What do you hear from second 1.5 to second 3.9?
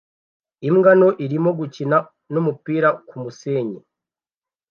gukina n'umupira kumusenyi